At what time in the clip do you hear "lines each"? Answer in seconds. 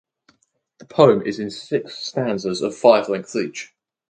3.07-3.75